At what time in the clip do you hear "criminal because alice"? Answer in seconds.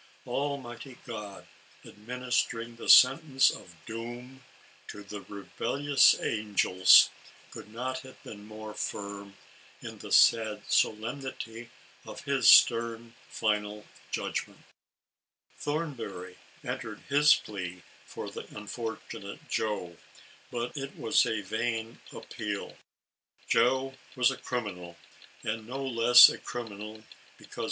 26.39-26.99